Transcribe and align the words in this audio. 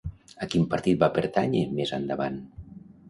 A 0.45 0.47
quin 0.53 0.63
partit 0.71 1.03
va 1.03 1.11
pertànyer 1.17 1.61
més 1.81 1.93
endavant? 1.99 2.41